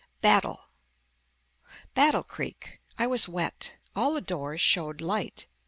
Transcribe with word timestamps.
BATTLE 0.21 0.59
Battle 1.93 2.23
creek. 2.23 2.81
I 2.97 3.05
was 3.05 3.29
wet. 3.29 3.77
All 3.95 4.15
the 4.15 4.19
doors 4.21 4.59
showed 4.59 4.99
light. 4.99 5.45